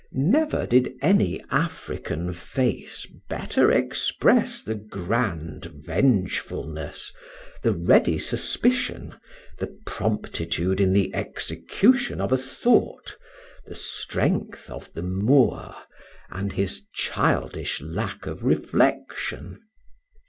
Never 0.13 0.65
did 0.65 0.93
any 0.99 1.43
African 1.51 2.33
face 2.33 3.05
better 3.29 3.71
express 3.71 4.63
the 4.63 4.73
grand 4.73 5.65
vengefulness, 5.65 7.13
the 7.61 7.73
ready 7.73 8.17
suspicion, 8.17 9.13
the 9.59 9.77
promptitude 9.85 10.81
in 10.81 10.91
the 10.93 11.13
execution 11.13 12.19
of 12.19 12.31
a 12.31 12.37
thought, 12.39 13.15
the 13.65 13.75
strength 13.75 14.71
of 14.71 14.91
the 14.93 15.03
Moor, 15.03 15.75
and 16.31 16.53
his 16.53 16.85
childish 16.95 17.79
lack 17.79 18.25
of 18.25 18.43
reflection. 18.43 19.61